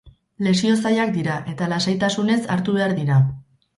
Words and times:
Lesio 0.45 0.77
zailak 0.85 1.11
dira 1.19 1.35
eta 1.53 1.67
lasaitasunez 1.75 2.39
hartu 2.57 2.77
behar 2.79 2.97
dira. 3.03 3.21